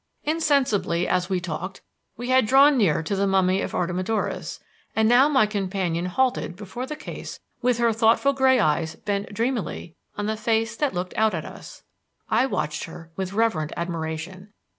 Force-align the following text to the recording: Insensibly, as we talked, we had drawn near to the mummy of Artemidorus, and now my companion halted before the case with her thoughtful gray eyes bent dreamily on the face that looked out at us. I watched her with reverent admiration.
Insensibly, 0.23 1.07
as 1.07 1.29
we 1.29 1.39
talked, 1.39 1.81
we 2.17 2.29
had 2.29 2.47
drawn 2.47 2.75
near 2.75 3.03
to 3.03 3.15
the 3.15 3.27
mummy 3.27 3.61
of 3.61 3.75
Artemidorus, 3.75 4.59
and 4.95 5.07
now 5.07 5.29
my 5.29 5.45
companion 5.45 6.05
halted 6.07 6.55
before 6.55 6.87
the 6.87 6.95
case 6.95 7.39
with 7.61 7.77
her 7.77 7.93
thoughtful 7.93 8.33
gray 8.33 8.59
eyes 8.59 8.95
bent 8.95 9.31
dreamily 9.31 9.95
on 10.17 10.25
the 10.25 10.35
face 10.37 10.75
that 10.75 10.95
looked 10.95 11.13
out 11.17 11.35
at 11.35 11.45
us. 11.45 11.83
I 12.31 12.47
watched 12.47 12.85
her 12.85 13.11
with 13.15 13.33
reverent 13.33 13.73
admiration. 13.77 14.51